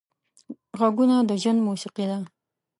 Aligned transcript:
غږونه 0.79 1.15
د 1.29 1.31
ژوند 1.41 1.59
موسیقي 1.67 2.05
ده 2.11 2.19